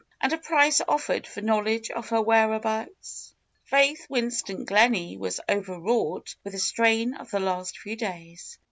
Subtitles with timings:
[0.19, 3.35] And a price offered for knowledge of her whereabouts!"
[3.69, 8.57] Faith Winston Gleney was overwrought with the strain of the last few days.